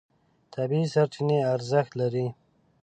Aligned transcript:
طبیعي 0.53 0.85
سرچینې 0.93 1.37
ارزښت 1.53 1.91
لري. 2.01 2.27